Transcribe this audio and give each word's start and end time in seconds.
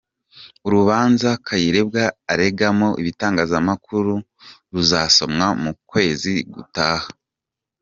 Urubanza 0.67 1.29
Kayirebwa 1.45 2.03
aregamo 2.33 2.87
ibitangazamakuru 3.01 4.13
ruzasomwa 4.73 5.47
mu 5.63 5.71
kwezi 5.89 6.33
gutaha 6.53 7.07